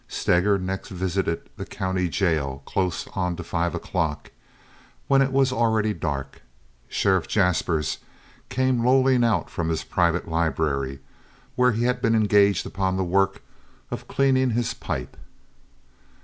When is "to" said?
3.35-3.43